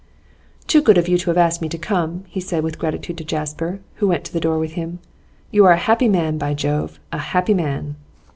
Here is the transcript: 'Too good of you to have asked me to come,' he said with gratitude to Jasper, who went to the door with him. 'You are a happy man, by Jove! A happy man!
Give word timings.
'Too 0.65 0.81
good 0.81 0.97
of 0.97 1.07
you 1.07 1.15
to 1.19 1.29
have 1.29 1.37
asked 1.37 1.61
me 1.61 1.69
to 1.69 1.77
come,' 1.77 2.23
he 2.27 2.39
said 2.39 2.63
with 2.63 2.79
gratitude 2.79 3.19
to 3.19 3.23
Jasper, 3.23 3.81
who 3.97 4.07
went 4.07 4.23
to 4.23 4.33
the 4.33 4.39
door 4.39 4.57
with 4.57 4.71
him. 4.71 4.97
'You 5.51 5.63
are 5.65 5.73
a 5.73 5.77
happy 5.77 6.07
man, 6.09 6.39
by 6.39 6.55
Jove! 6.55 6.99
A 7.11 7.19
happy 7.19 7.53
man! 7.53 7.95